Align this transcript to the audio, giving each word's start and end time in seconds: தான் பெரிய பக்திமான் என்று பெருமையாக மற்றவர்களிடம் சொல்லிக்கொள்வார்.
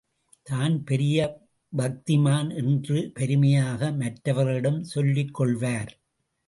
தான் 0.47 0.83
பெரிய 0.83 1.17
பக்திமான் 1.73 2.49
என்று 2.55 3.11
பெருமையாக 3.13 3.91
மற்றவர்களிடம் 3.91 4.81
சொல்லிக்கொள்வார். 4.95 5.91